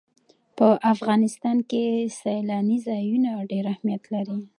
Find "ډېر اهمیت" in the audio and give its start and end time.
3.51-4.03